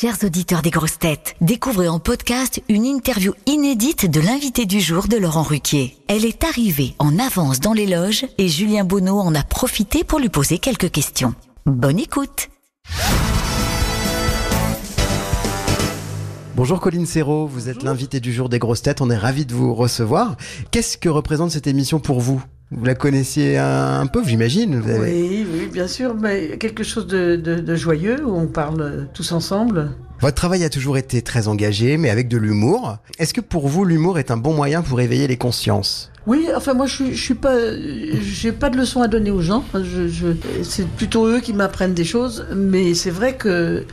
[0.00, 5.08] Chers auditeurs des grosses têtes, découvrez en podcast une interview inédite de l'invité du jour
[5.08, 5.94] de Laurent Ruquier.
[6.08, 10.18] Elle est arrivée en avance dans les loges et Julien Bonneau en a profité pour
[10.18, 11.34] lui poser quelques questions.
[11.66, 12.48] Bonne écoute
[16.56, 19.52] Bonjour Colline Serrault, vous êtes l'invité du jour des grosses têtes, on est ravi de
[19.52, 20.38] vous recevoir.
[20.70, 22.42] Qu'est-ce que représente cette émission pour vous?
[22.72, 27.06] Vous la connaissiez un, un peu, j'imagine avez- Oui, oui, bien sûr, mais quelque chose
[27.08, 29.90] de, de- de joyeux où on parle tous ensemble.
[30.20, 32.98] Votre travail a toujours été très engagé, mais avec de l'humour.
[33.18, 36.12] Est-ce que pour vous, l'humour est un bon moyen pour éveiller les consciences?
[36.26, 37.56] Oui, enfin moi je je suis pas,
[38.22, 39.64] j'ai pas de leçons à donner aux gens.
[39.74, 40.26] Je, je-
[40.62, 43.84] c'est plutôt eux qui m'apprennent des choses, mais c'est vrai que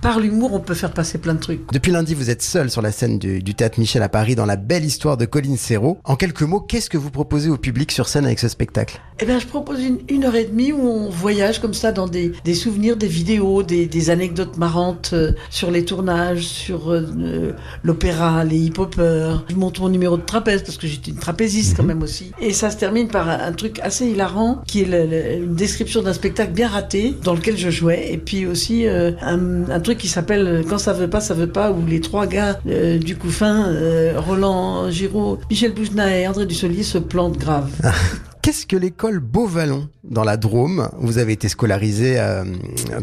[0.00, 1.72] par l'humour on peut faire passer plein de trucs.
[1.72, 4.56] Depuis lundi, vous êtes seul sur la scène du, Théâtre Michel à Paris dans la
[4.56, 5.98] belle histoire de Colline Serrault.
[6.04, 9.00] En quelques mots, qu'est-ce que vous proposez au public sur scène avec ce spectacle?
[9.18, 12.06] Eh bien, je propose une, une heure et demie où on voyage comme ça dans
[12.06, 17.00] des, des souvenirs, des vidéos, des, des anecdotes marrantes euh, sur les tournages, sur euh,
[17.18, 17.52] euh,
[17.82, 19.42] l'opéra, les hip-hoppers.
[19.48, 22.32] Je monte mon numéro de trapèze parce que j'étais une trapéziste quand même aussi.
[22.42, 25.54] Et ça se termine par un, un truc assez hilarant qui est le- le- une
[25.54, 28.12] description d'un spectacle bien raté dans lequel je jouais.
[28.12, 31.32] Et puis aussi euh, un, un truc qui s'appelle euh, Quand ça veut pas, ça
[31.32, 36.28] veut pas, où les trois gars euh, du couffin, euh, Roland Giraud, Michel Boujna et
[36.28, 37.70] André Dussolier se plantent grave.
[38.46, 39.88] Qu'est-ce que l'école Beauvallon?
[40.10, 42.44] Dans la Drôme Vous avez été scolarisé euh,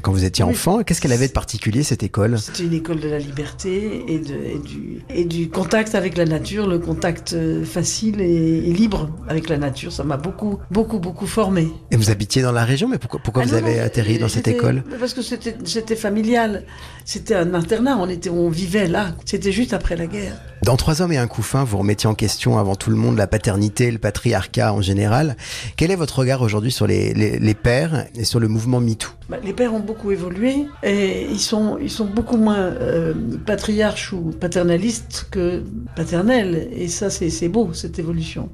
[0.02, 0.52] quand vous étiez Oui.
[0.52, 0.84] enfant.
[0.84, 2.40] Qu'est-ce qu'elle avait de particulier cette école?
[2.40, 6.26] C'était une école de la liberté et, de- et du, et du contact avec la
[6.26, 9.92] nature, le contact euh, facile et, et libre avec la nature.
[9.92, 11.68] Ça m'a beaucoup, beaucoup, beaucoup formé.
[11.92, 14.18] Et vous habitiez dans la région, mais pourquoi, pourquoi Ah vous non, avez non, atterri
[14.20, 14.84] dans cette école?
[15.00, 16.64] Parce que c'était c'était familial.
[17.06, 17.98] C'était un internat.
[18.00, 19.16] On, était, on vivait là.
[19.26, 20.36] C'était juste après la guerre.
[20.64, 23.28] Dans Trois hommes et un couffin, vous remettiez en question avant tout le monde la
[23.28, 25.36] paternité, le patriarcat en général.
[25.78, 29.10] Quel est votre regard aujourd'hui sur les, les, les pères et sur le mouvement MeToo
[29.30, 33.14] Bah, les pères ont beaucoup évolué et ils sont, ils sont beaucoup moins euh,
[33.46, 35.64] patriarches ou paternalistes que
[35.96, 36.70] paternels.
[36.74, 38.50] Et ça, c'est beau, cette évolution.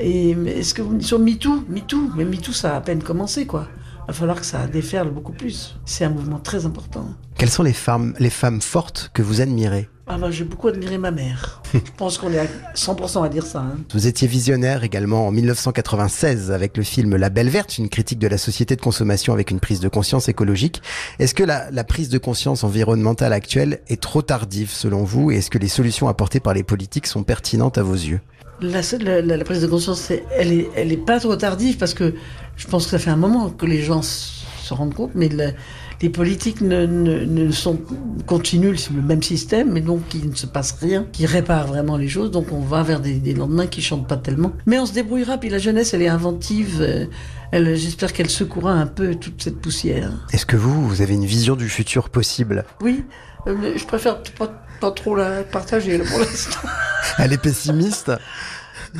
[0.00, 3.68] Et est-ce que vous, sur MeToo, MeToo, mais MeToo, ça a à peine commencé, quoi.
[4.04, 5.76] Il va falloir que ça déferle beaucoup plus.
[5.84, 7.06] C'est un mouvement très important.
[7.36, 9.88] Quelles sont les femmes, les femmes fortes que vous admirez?
[10.10, 11.60] Ah bah, j'ai beaucoup admiré ma mère.
[11.74, 13.58] Je pense qu'on est à 100% à dire ça.
[13.60, 13.76] hein.
[13.92, 18.26] Vous étiez visionnaire également en 1996 avec le film La Belle Verte, une critique de
[18.26, 20.80] la société de consommation avec une prise de conscience écologique.
[21.18, 25.36] Est-ce que la, la prise de conscience environnementale actuelle est trop tardive selon vous et
[25.36, 28.20] est-ce que les solutions apportées par les politiques sont pertinentes à vos yeux?
[28.62, 31.92] La, la- la- la prise de conscience, elle est, elle est pas trop tardive parce
[31.94, 32.14] que
[32.56, 35.52] je pense que ça fait un moment que les gens se rendent compte, mais le-
[36.00, 37.78] les politiques ne, ne, ne sont
[38.26, 42.08] continuent le même système, mais donc il ne se passe rien qui répare vraiment les
[42.08, 42.30] choses.
[42.30, 45.38] Donc on va vers des, des lendemains qui chantent pas tellement, mais on se débrouillera.
[45.38, 46.78] Puis la jeunesse, elle est inventive.
[46.80, 47.06] euh,
[47.50, 50.12] Elle, j'espère qu'elle secouera un peu toute cette poussière.
[50.32, 52.64] Est-ce que vous, vous avez une vision du futur possible?
[52.82, 53.04] Oui,
[53.46, 56.60] euh, mais je préfère pas, pas trop la partager pour l'instant.
[57.18, 58.12] Elle est pessimiste?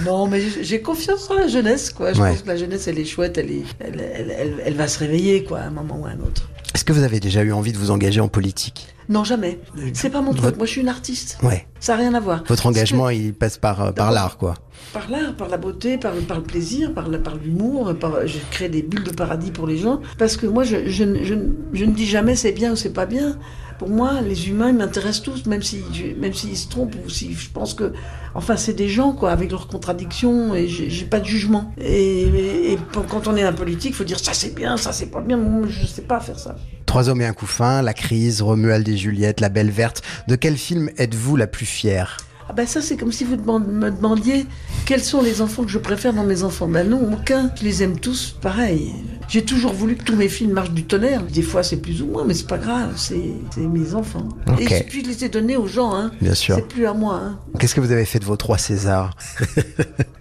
[0.04, 2.12] Non, mais j'ai- j'ai confiance en la jeunesse, quoi.
[2.12, 2.30] Je Ouais.
[2.32, 4.98] pense que la jeunesse, elle est chouette, elle, est, elle, elle, elle- elle va se
[4.98, 6.48] réveiller, quoi, à un moment ou à un autre.
[6.88, 9.60] Est-ce que vous avez déjà eu envie de vous engager en politique Non, jamais.
[9.92, 10.44] C'est pas mon truc.
[10.44, 11.36] Votre- Moi, je suis une artiste.
[11.42, 11.66] Ouais.
[11.80, 12.42] Ça n'a rien à voir.
[12.48, 14.54] Votre engagement, il passe par, euh, par l'art, quoi.
[14.94, 17.06] Par l'art, par la beauté, par, par le plaisir, par,
[17.44, 20.00] l'humour, par, je crée des bulles de paradis pour les gens.
[20.16, 22.76] Parce que moi, je, je, ne- je, ne- je ne dis jamais c'est bien ou
[22.76, 23.36] c'est pas bien.
[23.78, 27.10] Pour moi, les humains, ils m'intéressent tous, même si, je- même s'ils se trompent ou
[27.10, 27.92] si je pense que,
[28.34, 31.70] enfin, c'est des gens, quoi, avec leurs contradictions et j'ai pas de jugement.
[31.78, 34.78] Et, et- et pour- quand on est un politique, il faut dire ça c'est bien,
[34.78, 35.36] ça c'est pas bien.
[35.36, 36.56] Moi, je sais pas faire ça.
[36.88, 40.00] Trois hommes et un couffin, La crise, Romuald et Juliette, La Belle Verte.
[40.26, 42.16] De quel film êtes-vous la plus fière?
[42.48, 44.46] Ah ben ça, c'est comme si vous me demandiez
[44.86, 46.66] quels sont les enfants que je préfère dans mes enfants.
[46.66, 47.52] Ben non, aucun.
[47.60, 48.94] Je les aime tous pareil.
[49.28, 51.22] J'ai toujours voulu que tous mes films marchent du tonnerre.
[51.24, 52.94] Des fois, c'est plus ou moins, mais c'est pas grave.
[52.96, 53.20] C'est
[53.58, 54.30] mes enfants.
[54.58, 55.94] Et puis, je les ai donnés aux gens.
[55.94, 56.10] Hein.
[56.22, 56.54] Bien sûr.
[56.54, 57.20] C'est plus à moi.
[57.22, 57.38] Hein.
[57.58, 59.14] Qu'est-ce que vous avez fait de vos trois Césars?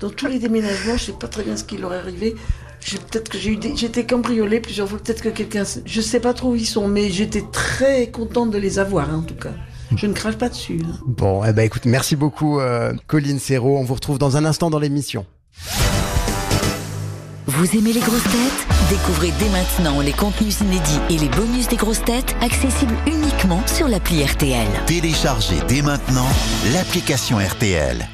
[0.01, 2.35] Dans tous les déménagements, je sais pas très bien ce qui leur est arrivé.
[2.87, 3.75] J'ai- Peut-être que j'ai eu des...
[3.75, 4.97] J'étais cambriolée plusieurs fois.
[4.99, 5.63] Peut-être que quelqu'un...
[5.85, 9.17] Je sais pas trop où ils sont, mais j'étais très contente de les avoir, hein,
[9.19, 9.51] en tout cas.
[9.95, 10.81] Je ne crache pas dessus.
[10.85, 10.97] hein.
[11.05, 13.77] Bon, eh ben écoute, merci beaucoup euh, Colline Serrault.
[13.77, 15.25] On vous retrouve dans un instant dans l'émission.
[17.47, 18.67] Vous aimez les grosses têtes?
[18.89, 23.87] Découvrez dès maintenant les contenus inédits et les bonus des grosses têtes accessibles uniquement sur
[23.87, 24.67] l'appli RTL.
[24.85, 26.27] Téléchargez dès maintenant
[26.73, 28.07] l'application RTL.